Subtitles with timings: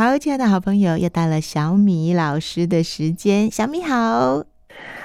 [0.00, 3.50] 好，亲爱的好朋友，又到了小米老师的时间。
[3.50, 4.42] 小米好，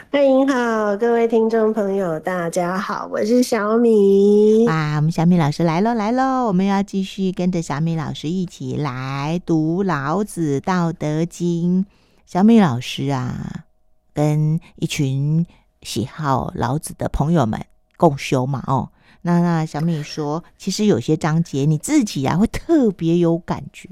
[0.10, 4.66] 欢迎好，各位听众朋友，大家好，我是小米。
[4.66, 6.46] 哇，我们小米老师来喽，来喽！
[6.48, 11.84] 我们要继续跟着小米老师一起来读《老子·道德经》。
[12.26, 13.66] 小米老师啊，
[14.14, 15.46] 跟一群
[15.82, 17.60] 喜好老子的朋友们
[17.98, 18.88] 共修嘛，哦，
[19.24, 23.90] 那那小米说，其实有些章节你自己啊会特别有感觉。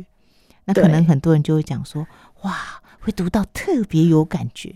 [0.66, 2.08] 那可能很多人就会讲说，
[2.44, 4.76] 哇，会读到特别有感觉，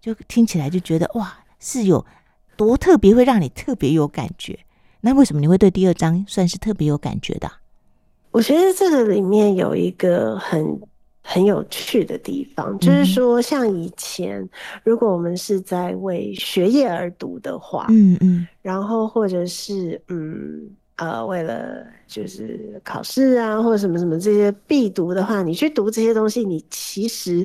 [0.00, 2.04] 就听起来就觉得哇，是有
[2.56, 4.58] 多特别，会让你特别有感觉。
[5.00, 7.50] 那为什么你会对第二章算是特别有感觉的？
[8.32, 10.80] 我觉得这个里面有一个很
[11.22, 14.48] 很有趣的地方，就是说，像以前
[14.82, 20.70] 如果我们是在为学业而读的话，嗯嗯，然后或者是嗯。
[20.96, 27.44] 呃，为了就是考试啊，或者什么什么这些必读的话，你去读这些东西，你其实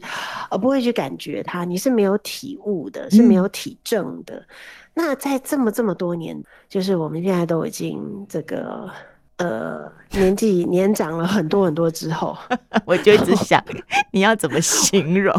[0.51, 4.35] 呃不会去感觉它，你是没有体悟的，是没有体证的。
[4.35, 4.45] 嗯、
[4.93, 8.89] 那在这么这么多年，就是我们现在都已经这个
[9.37, 12.37] 呃年纪年长了很多很多之后，
[12.85, 13.63] 我就一直想
[14.11, 15.33] 你要怎么形容。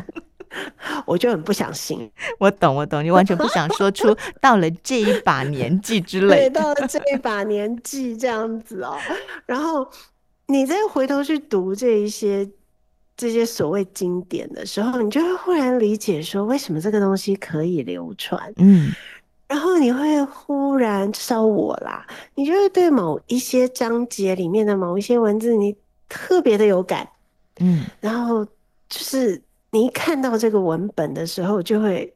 [1.06, 8.96] 我就很不想信， 我懂，我懂，你完全不想说出 到了这一把年纪之类，对，到了这一把年纪这样子哦。
[9.46, 9.88] 然后
[10.46, 12.48] 你再回头去读这一些
[13.16, 18.52] 这些所谓经典的时候，你就会忽然理解说，为什么这个东西可以流传。
[18.56, 18.92] 嗯，
[19.46, 25.76] 然后你会忽然烧我啦，你就会对某一些章节里面的某一些文字，你
[26.08, 27.08] 特别的有感。
[27.60, 29.40] 嗯，然后就是。
[29.78, 32.12] 你一看到这个文本的时候，就会，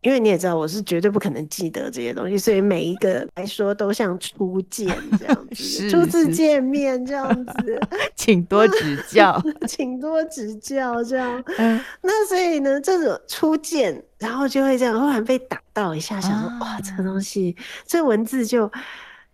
[0.00, 4.86] 因为你也知道我是绝对不可能记得这些东西，所以每一个来说都像初见
[5.18, 7.80] 这样 子，初次见面这样子，
[8.16, 11.42] 请多指教， 请多指教这样。
[11.58, 17.54] 嗯，那所以呢，这种初见，然后就会这样忽然被打到一下，想说、啊、哇，这个东西，
[17.86, 18.70] 这文字就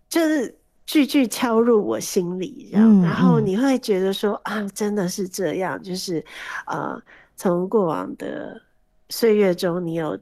[0.09, 0.53] 就是。
[0.87, 6.23] 句句敲入我心里，这样，嗯、然后你会觉得说啊，真的是这样，就是，
[6.67, 6.95] 呃，
[7.35, 8.61] 从过往的
[9.09, 10.17] 岁月中，你有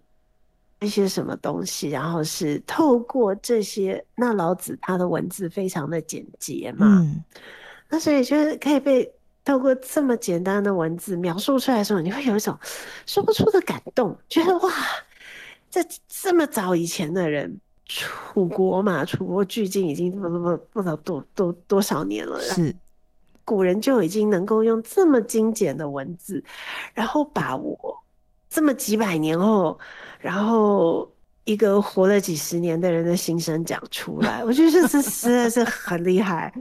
[0.80, 7.24] 一些什么东西，然后是透过这些，那老子他的文字非常的简洁嘛，嗯、
[7.90, 9.10] 那所以就是可以被
[9.46, 12.58] 透过这么简单的文字描述出来的时候，你会有一种
[13.06, 14.72] 说不出的感动，觉得哇，
[15.70, 17.60] 这这么早以前的人。
[17.86, 22.40] 楚国嘛，楚国距今已经不不不不知道多多多少年了。
[22.40, 22.74] 是，
[23.46, 26.44] 古人就已经能够用这么精简的文字，
[26.94, 27.98] 然后把我
[28.50, 29.78] 这么几百年后，
[30.20, 31.10] 然后
[31.44, 36.54] 一个活了几十年的人的心声讲出来，我觉得这是实在是很厉害。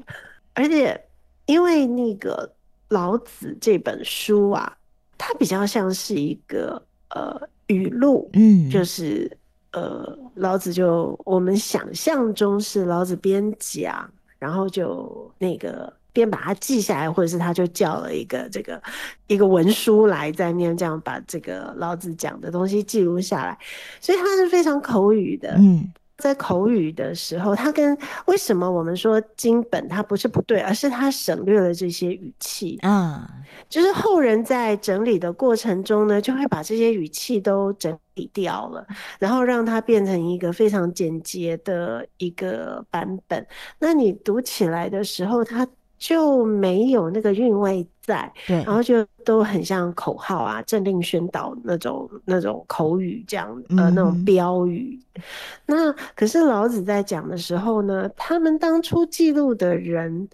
[0.55, 1.01] 而且，
[1.47, 2.53] 因为那个
[2.89, 4.77] 老子这本书啊，
[5.17, 9.37] 它比较像是一个呃语录，嗯，就是。
[9.75, 14.07] 呃，老子就我们想象中是老子边讲，
[14.39, 18.81] 然后就那个边把它记下来，或者是他就叫了一个这个
[19.27, 23.59] 一个文书来在面这样把这个老子讲的东西记录下来，
[24.01, 25.93] 所以他是非常口语的，嗯。
[26.19, 33.29] 在口语的时候，他跟为什么我们说经本它不是不对，而是他省略了这些语气啊，
[33.69, 38.87] 就是后人在整理的过程中呢，就会把这些语气都整理掉了，
[39.19, 43.45] 然后让它变成一个非常简洁的一个版本。
[43.81, 45.67] 那你读起来的时候，它。
[46.03, 54.99] 就没有那个韵味在，对，然后就都很像口号啊、政令宣导那种那种口语这样，呃，那种标语。
[55.15, 55.23] 嗯、
[55.67, 60.29] 那可是老子在讲的时候呢，他们当初记录的人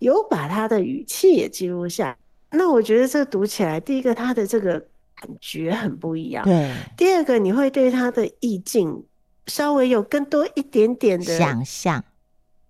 [0.00, 2.18] 有把他的语气也记录下。
[2.50, 4.72] 那我觉得这读起来，第一个他的这个
[5.14, 6.74] 感觉很不一样，对。
[6.96, 9.04] 第二个你会对他的意境
[9.46, 12.02] 稍微有更多一点点的想象，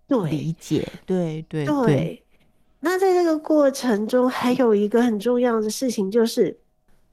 [0.07, 2.22] 对，理解，对对对。
[2.83, 6.59] 对那在这个过程中，还有一个很重要的事情，就是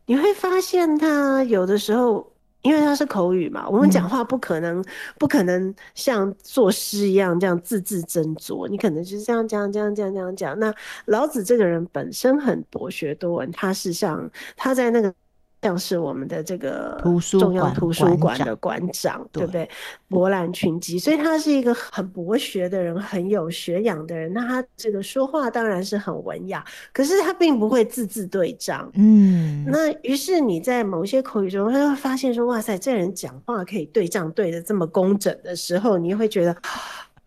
[0.07, 2.33] 你会发现，他有的时候，
[2.63, 4.83] 因为他是口语嘛，我们讲话不可能，
[5.17, 10.59] 不可能像作诗一样这样字字斟酌，你可能就是这样讲，这样这样这样讲。
[10.59, 10.73] 那
[11.05, 15.13] 老子这个人本身很博学多闻，他是像他在那个。
[15.61, 17.01] 像是我们的这个
[17.37, 19.69] 重要图书馆的馆长，对不对？
[20.07, 24.31] 博览群集，所以他是一个很博学的人，很有学养的人。
[24.33, 26.63] 那他这个说话当然是很文雅，
[26.93, 28.89] 可是他并不会字字对仗。
[28.95, 36.55] 嗯，那于是你在某些口语中，他会发现说：“哇塞，这人讲话可以对仗对的这么工整的时候，你会觉得，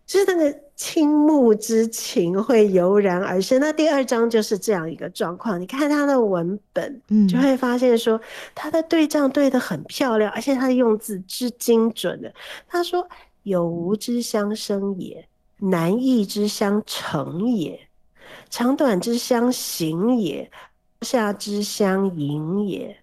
[0.05, 3.59] 就是那个倾慕之情会油然而生。
[3.59, 5.59] 那第二章就是这样一个状况。
[5.59, 8.19] 你看他的文本，嗯，就会发现说
[8.53, 12.33] 他的对仗对得很漂亮，而且他的用字之精准的。
[12.67, 13.07] 他说
[13.43, 15.27] ：“有无之相生也，
[15.59, 17.87] 难易之相成也，
[18.49, 20.49] 长短之相形也，
[20.99, 22.97] 高下之相盈也。”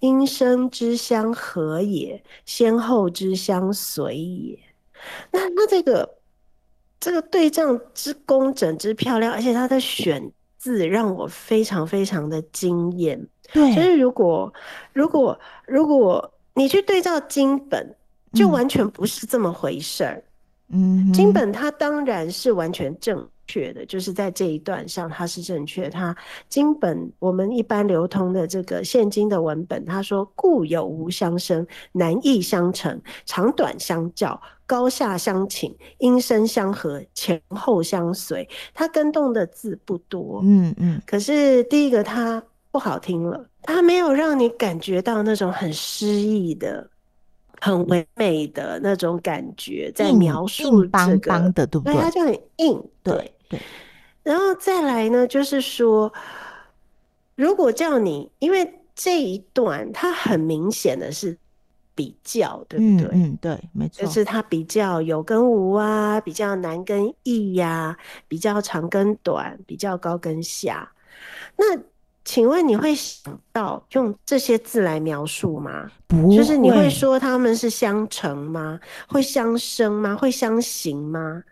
[0.00, 4.58] 音声之相和也，先后之相随也。
[5.30, 6.16] 那那这个
[7.00, 13.26] 这个对仗之工整之漂亮，而且它的选字让我非常非常的惊艳。
[13.52, 14.52] 对，就是如果
[14.92, 17.96] 如果如果你去对照金本，
[18.34, 20.22] 就完全不是这么回事儿。
[20.68, 23.28] 嗯，金本它当然是完全正。
[23.50, 25.90] 确的，就是在这一段上，它是正确。
[25.90, 26.14] 它
[26.48, 41.02] 经本我们一般流通的这个现今的文本，他说：“故有无相生，难易相成，长短相较，高下相倾，音声相和，前后相随。”它跟动的字不多，嗯嗯。
[41.04, 46.88] 可是第一个它不好听了，它没有让你感觉到那种很诗意的。
[47.62, 51.94] 很唯美的那种感觉，在描述这个，邦的对不对？
[51.94, 53.60] 它就很硬，对对，
[54.22, 56.10] 然后再来呢，就是说，
[57.34, 61.36] 如果叫你，因为这一段它很明显的是
[61.94, 63.10] 比较，对不对？
[63.12, 70.90] 嗯，嗯对，没错，就是它比较有跟无啊，比较难跟易呀、啊，比较长跟短，比较高跟下，
[71.56, 71.78] 那。
[72.22, 75.90] 请问你会想到用这些字来描述吗？
[76.06, 78.78] 不，就是你会说他们是相乘吗？
[79.08, 80.14] 会相生吗？
[80.14, 81.42] 会相形吗？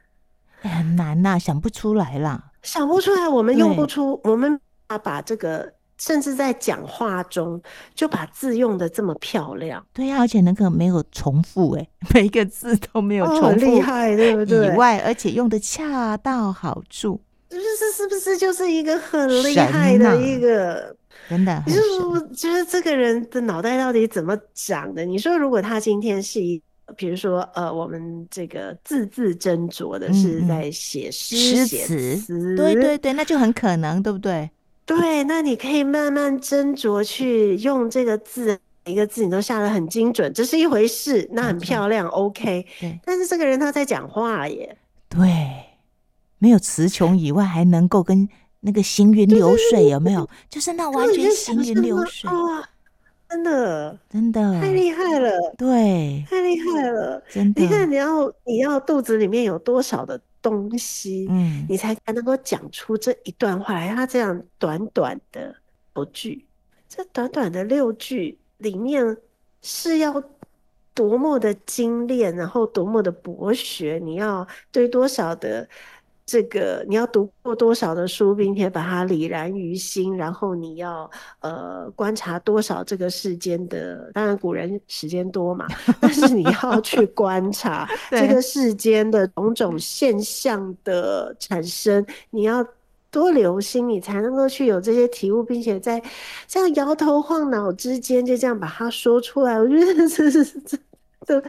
[0.60, 3.28] 很难呐，想不出来啦，想不出来。
[3.28, 4.58] 我们用不出，我们
[4.88, 7.60] 啊把这个，甚至在讲话中
[7.94, 9.84] 就把字用的这么漂亮。
[9.92, 14.66] 对呀，而且那个没有重复，哎， 每一个字都没有重复，厉害，对不对？
[14.66, 17.20] 以外，而且用的恰到好处。
[17.48, 20.94] 就是是不是就是一个很厉害的一个，
[21.30, 21.62] 真的？
[21.66, 25.02] 你就是说，就是这个人的脑袋到底怎么长的？
[25.06, 26.62] 你说，如果他今天是一，
[26.96, 34.50] 比如说呃，我们这个字字斟酌的是在写诗写词，对对对，那就很可能，对不对？
[34.86, 42.66] 对，那你可以慢慢斟酌去用这个字，每一个字你都下得很精准，这是一回事，那很漂亮，OK。
[42.80, 44.76] 对，但是这个人他在讲话耶，
[45.08, 45.28] 对。
[46.40, 48.28] 没有词穷以外，还能够跟
[48.60, 50.24] 那个行云流水，有没有？
[50.48, 52.30] 就是那完全行云流水，
[53.28, 57.60] 真的，真的太厉害了，对，太厉害了，真的。
[57.60, 63.94] 你看，你要你要肚子里面有多少的东西，嗯，你才能够讲出这一段话来。
[63.94, 65.54] 他这样短短的
[65.94, 66.46] 六句，
[66.88, 69.16] 这短短的六句里面
[69.60, 70.22] 是要
[70.94, 75.68] 多么的精炼，然后多么的博学，你要对多少的。
[76.28, 81.10] 这个你要读过多少的书，并且把它理然于心，然后你要
[81.40, 85.66] 呃观察多少这个世间的，当然古人时间多嘛，
[85.98, 92.62] 但是你要去观察 这个世间的种种现象的产生，你要
[93.10, 96.02] 多留心，你才能够去有这些体悟，并且在
[96.46, 99.58] 这样摇头晃脑之间就这样把它说出来。
[99.58, 100.76] 我觉得这是这
[101.24, 101.42] 这。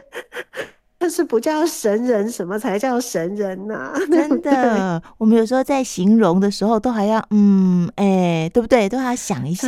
[1.10, 3.92] 但是不叫神人，什么才叫神人呐、啊？
[4.08, 8.88] 真的，我们有时候在形容的时候，都还要嗯，哎、欸，对不对？
[8.88, 9.66] 都要想一下，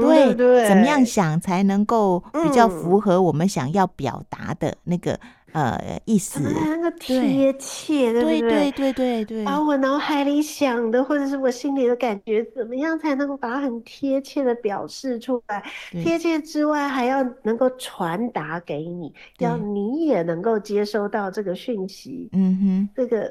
[0.00, 5.18] 对对，怎么样想才能够比较符合我们想要表达的那个。
[5.52, 8.40] 呃，意思那个贴切，对不对？
[8.40, 15.62] 对对对对，把我脑海里想的，或者是我心里的感觉，怎么样才能够把它很贴切的表示出来？
[15.90, 22.30] 贴切之外，还要能够传达给你，要你也能够接收到这个讯息。
[22.32, 23.30] 嗯哼，这个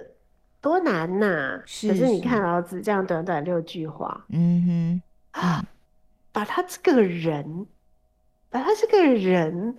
[0.62, 1.58] 多难呐、啊！
[1.66, 5.02] 可是你看老子这样短短六句话，嗯
[5.34, 5.66] 哼，啊，
[6.32, 7.66] 把他这个人，
[8.52, 9.78] 把他这个人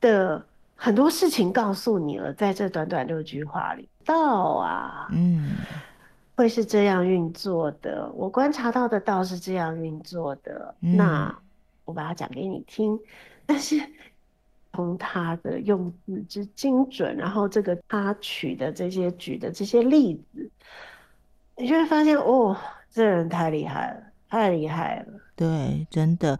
[0.00, 0.44] 的。
[0.76, 5.56] 很多事情告诉你了，在这短短六句话里，道啊，嗯，
[6.36, 8.10] 会是这样运作的。
[8.12, 11.38] 我观察到的道是这样运作的，嗯，那
[11.84, 12.98] 我把它讲给你听。
[13.46, 13.80] 但是
[14.72, 20.50] 从他的用字之精准，然后这个他取的这些举的这些例子，
[21.56, 22.56] 你就会发现，哦，
[22.90, 25.06] 这人太厉害了，太厉害了。
[25.36, 26.38] 对，真的。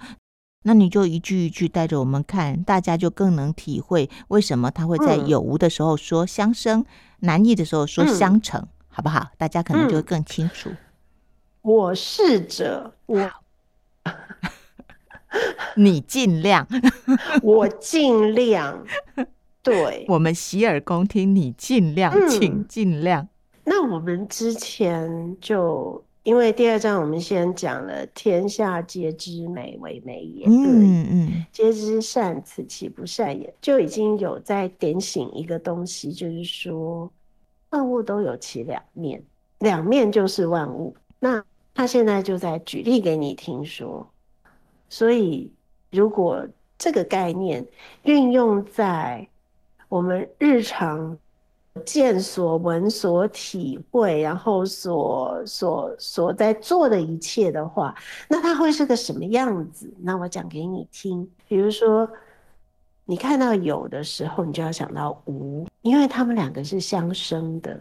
[0.67, 6.87] 那你就一句一句带着我们看，大家就更能体会为什么他会在有无的时候说相生，嗯、
[7.21, 9.29] 难易的时候说相成，嗯，好不好？
[9.37, 10.71] 大家可能就会更清楚。
[10.71, 10.77] 嗯、
[11.63, 13.31] 我试着，我
[15.77, 16.67] 你尽量，
[17.43, 18.85] 我尽量，
[19.63, 23.29] 对，我们洗耳恭听，你尽量，嗯、请尽量。
[23.65, 37.13] 那我们之前就因为第二章，我们先讲了“天下皆知美为美也”，嗯嗯，皆知善，此其不善也，就已经有在点醒一个东西，就是说
[37.71, 39.23] 万物都有其两面，
[39.59, 40.97] 两面就是万物。
[41.19, 44.09] 那他现在就在举例给你听说，
[44.89, 45.53] 所以
[45.91, 47.67] 如果这个概念
[48.05, 49.29] 运用在
[49.91, 51.19] 我们日常
[51.85, 57.95] 见所闻所体会，然后所所所在做的一切的话，
[58.29, 59.93] 那它会是个什么样子？
[60.01, 61.29] 那我讲给你听。
[61.49, 62.09] 比如说，
[63.05, 67.79] 你看到有的时候，你就要想到无，因为他们两个是相生的。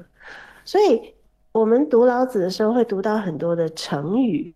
[0.66, 1.14] 所以，
[1.52, 4.54] 我们读老子的时候会读到很多的成语，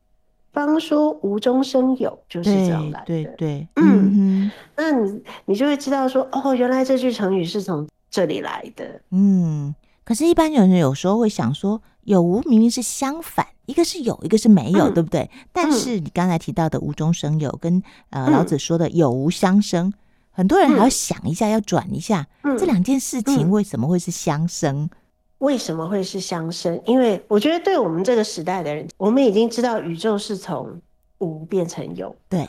[0.51, 3.06] 方说无中生有，就是这样来的。
[3.06, 4.46] 对对对，嗯。
[4.46, 7.88] 嗯那你你就会知道说，哦，原来这句成语是从
[8.18, 9.00] 这里来的。
[9.12, 15.30] 嗯，可是，一般有人有时候会想说，有无明明是相反，一个是有，一个是没有，嗯、对不对？
[15.54, 19.94] 但是你刚才提到的无中生有，跟呃老子说的有无相生，嗯、
[20.32, 24.90] 很多人还要想一下，嗯、要转一下，嗯、这两件事情为什么会是相生？
[25.38, 26.82] 为什么会是相生？
[26.88, 30.82] 因为我觉得，对我们这个时代的人，我们已经知道宇宙是从
[31.20, 32.16] 无变成有。
[32.28, 32.48] 对。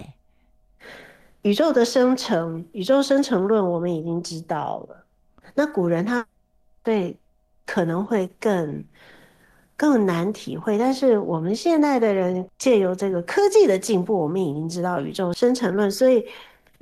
[1.43, 5.05] 宇宙的生成，宇宙生成论，我们已经知道了。
[5.59, 6.25] 那古人他
[6.85, 7.17] 对
[7.67, 8.85] 可能会更
[9.77, 16.25] 更难体会，但是我们现代的人借由这个科技的进步，我们已经知道宇宙生成论，所以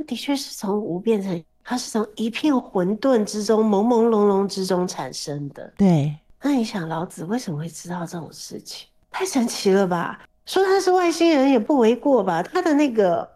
[0.06, 5.72] 的确是从无变成，它是从一片混沌之中、朦朦胧胧之中产生的。
[5.78, 8.86] 对，那你想，老子为什么会知道这种事情？
[9.10, 10.20] 太神奇了吧？
[10.44, 12.42] 说他是外星人也不为过吧？
[12.42, 13.26] 他的那个。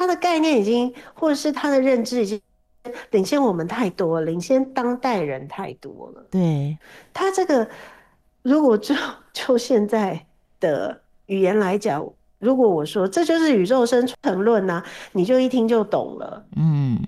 [0.00, 2.40] 他的概念已经，或者是他的认知已经
[3.10, 6.26] 领先我们太多，领先当代人太多了。
[6.30, 6.76] 对，
[7.12, 7.68] 他这个，
[8.42, 8.94] 如果就
[9.32, 10.26] 就现在
[10.60, 12.06] 的语言来讲，
[12.38, 14.82] 如果我说这就是宇宙生成论呐，
[15.12, 16.46] 你就一听就懂了。
[16.56, 16.98] 嗯，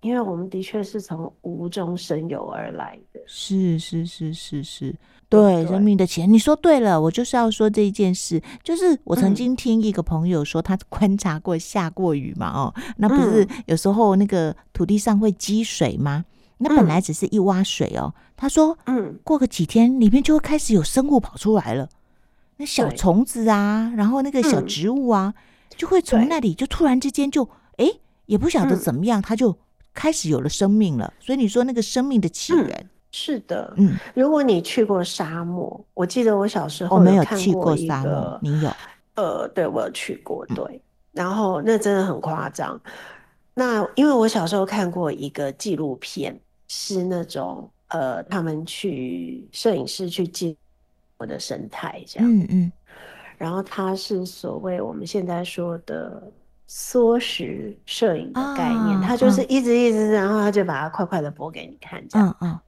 [0.00, 3.20] 因为我们的确是从无中生有而来的。
[3.26, 4.94] 是是是是是。
[5.34, 8.42] 对，生命的起源，你说对了，我就是要说这一件事。
[8.62, 16.24] 就是我曾经听一个朋友说，他观察过下过雨嘛，哦，那不是有时候那个土地上会积水吗？
[16.58, 18.14] 那本来只是一洼水哦。
[18.36, 21.88] 他说，嗯，过个几天，里面就会开始有生物跑出来了，
[22.56, 25.34] 那小虫子啊，然后那个小植物啊，
[25.76, 27.86] 就会从那里就突然之间就，哎，
[28.26, 29.56] 也不晓得怎么样，它就
[29.92, 31.12] 开始有了生命了。
[31.20, 32.88] 所以你说那个生命的起源。
[33.16, 38.68] 是的，嗯，如果你去过沙漠，我记得我小时候我没有去过沙漠，你有？
[39.14, 40.80] 呃，对，我有去过，对，嗯、
[41.12, 42.78] 然后那真的很夸张。
[43.54, 50.56] 那因为我小时候看过一个纪录片，是那种呃，他们去摄影师去记
[51.16, 52.72] 我的生态这样，嗯嗯，
[53.38, 56.20] 然后它是所谓我们现在说的
[56.66, 62.50] 缩时摄影的概念，它、啊、就是一直一直，然后他就把它快快的播给你看，这样，嗯。
[62.50, 62.60] 嗯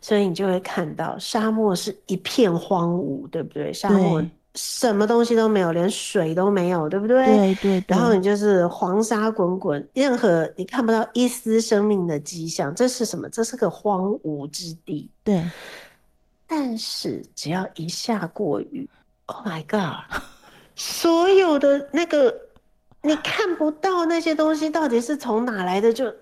[0.00, 3.72] 所以你就会看到沙漠是一片荒芜，对不对？
[3.72, 4.22] 沙漠
[4.56, 7.24] 什么东西都没有，连水都没有，对不对？
[7.26, 7.84] 对对。
[7.86, 13.28] 然后你就是黄沙滚滚，任何你看不到一丝生命的迹象，这是什么？
[13.28, 15.08] 这是个荒芜之地。
[15.22, 15.42] 对。
[16.48, 18.90] 但是只要一下过雨
[19.26, 20.20] ，Oh my God！
[20.74, 22.34] 所有的那个
[23.02, 26.12] 你看不到那些东西到底是从哪来的，就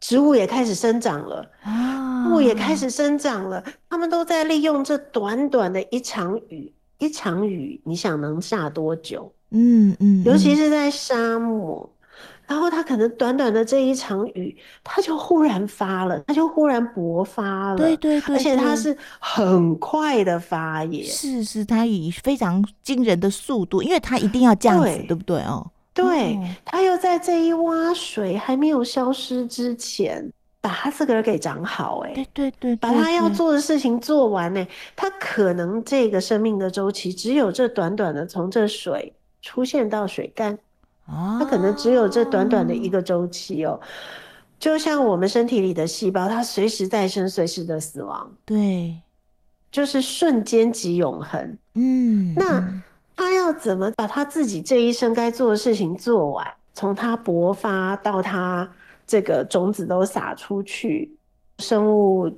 [0.00, 1.79] 植物也开始生长了啊。
[2.30, 9.32] 树也开始生长了，他们都在利用这短短的一场雨，一场雨，你想能下多久？
[9.50, 11.90] 嗯嗯，尤其是在沙漠，
[12.46, 25.68] 然后它可能短短的这一场雨，它就忽然发了，它就忽然勃发了，对对对，而且它是很快的发耶，是是，它以非常惊人的速度，因为它一定要这样子，对，对不对哦？
[25.92, 30.32] 对，它又在这一洼水还没有消失之前。
[30.62, 40.58] 把他自个儿给长好，哎，对对对，把他要做的事情做完，呢，他可能这个生命的周期只有这短短的从这水出现到水干，
[41.06, 43.80] 啊，他可能只有这短短的一个周期哦，
[44.58, 49.00] 就像我们身体里的细胞，它随时再生，随时的死亡，对，
[49.72, 52.82] 就是瞬间即永恒，嗯，那
[53.16, 58.70] 他要怎么把他自己这一生该做的事情做完，从他勃发到他。
[59.10, 61.10] 这个种子都撒出去，
[61.58, 62.32] 生物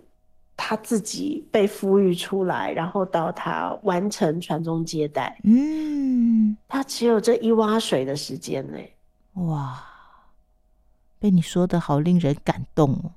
[0.57, 8.79] 它自己被孵育出来，然后到它完成传宗接代，嗯，它只有这一洼水的时间呢。
[9.35, 9.85] 哇，
[11.19, 13.12] 被你说的好令人感动哦。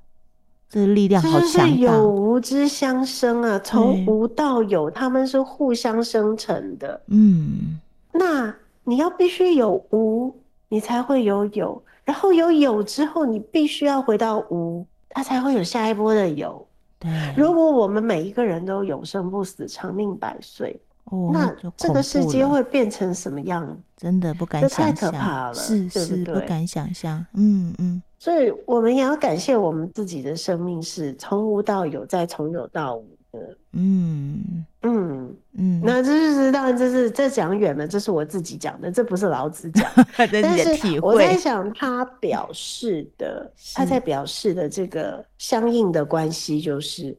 [0.68, 1.66] 这力量好强大。
[1.68, 7.00] 有无之相生啊，从无到有，他们是互相生成的。
[7.06, 7.80] 嗯，
[8.12, 10.36] 那你要必须有无，
[10.68, 16.66] 你才会有有，然后有有之后，你必须要回到无，它才会有下一波的有。
[16.98, 20.80] 对，如果我们每一个人都永生不死、长命百岁。
[21.06, 23.78] 哦，那这个世界会变成什么样？
[23.96, 27.24] 真的不敢想象，太可怕了，是是不敢想象。
[27.34, 33.56] 嗯嗯，所以我们也要感谢我们自己的生命是从无到有，再从有到无的。
[33.72, 39.90] 嗯嗯嗯，那这是当然，这是这讲远了，这是我自己讲的，这不是老子讲。
[40.16, 47.16] 但是我在想，他表示的，他在表示的这个相应的关系，就是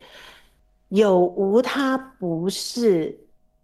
[0.89, 3.17] 有无，它不是。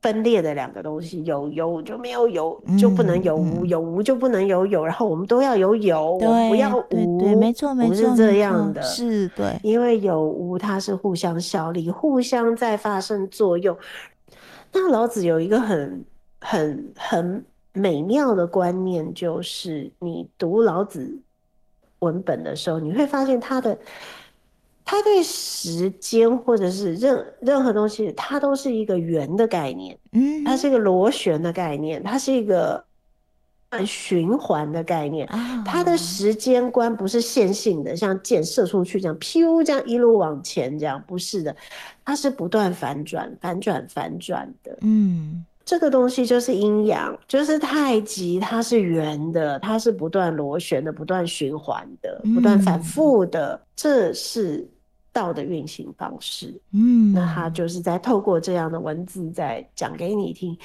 [0.03, 4.85] 分裂的两个东西，有有就没有有，就不能有无；嗯、有无就不能有有。
[4.85, 7.35] 然后我们都要有有，不要无。
[7.37, 9.57] 没错没错，不是这样的，是对。
[9.63, 13.75] 因为有无它是互相效力，互相在发生作用。
[14.73, 16.03] 那老子有一个很
[16.41, 21.17] 很很美妙的观念，就是你读老子
[21.99, 23.77] 文本的时候，你会发现他的。
[24.85, 32.83] 他对时间或者是任任何东西，它都是一个圆的概念，嗯，它是一个螺旋的概念，它是一个
[33.85, 35.27] 循环的概念。
[35.65, 41.55] 它的时间观不是线性的，像箭射出去这样，咻，这样一路往前这样，不是的，
[42.03, 44.77] 它是不断反转、反转、反转的。
[44.81, 54.69] 嗯，这个东西就是阴阳，就是太极，它是圆的，它是不断螺旋的、不断循环的、不断反复的，这是。
[55.13, 60.57] 道的运行方式，嗯，那他就是在透过这样的文字在讲给你听。